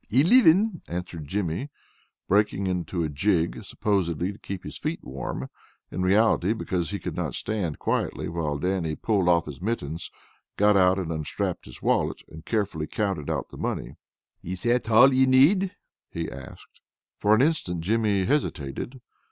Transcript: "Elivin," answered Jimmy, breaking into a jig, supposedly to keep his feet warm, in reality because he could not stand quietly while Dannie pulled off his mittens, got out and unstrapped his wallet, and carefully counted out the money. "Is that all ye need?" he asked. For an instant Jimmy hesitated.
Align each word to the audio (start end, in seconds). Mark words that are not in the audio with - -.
"Elivin," 0.09 0.81
answered 0.87 1.27
Jimmy, 1.27 1.69
breaking 2.27 2.65
into 2.65 3.03
a 3.03 3.07
jig, 3.07 3.63
supposedly 3.63 4.31
to 4.31 4.39
keep 4.39 4.63
his 4.63 4.75
feet 4.75 5.03
warm, 5.03 5.47
in 5.91 6.01
reality 6.01 6.53
because 6.53 6.89
he 6.89 6.97
could 6.97 7.15
not 7.15 7.35
stand 7.35 7.77
quietly 7.77 8.27
while 8.27 8.57
Dannie 8.57 8.95
pulled 8.95 9.29
off 9.29 9.45
his 9.45 9.61
mittens, 9.61 10.09
got 10.57 10.75
out 10.75 10.97
and 10.97 11.11
unstrapped 11.11 11.65
his 11.65 11.83
wallet, 11.83 12.23
and 12.27 12.43
carefully 12.43 12.87
counted 12.87 13.29
out 13.29 13.49
the 13.49 13.57
money. 13.57 13.93
"Is 14.41 14.63
that 14.63 14.89
all 14.89 15.13
ye 15.13 15.27
need?" 15.27 15.75
he 16.09 16.31
asked. 16.31 16.81
For 17.19 17.35
an 17.35 17.43
instant 17.43 17.81
Jimmy 17.81 18.25
hesitated. 18.25 19.01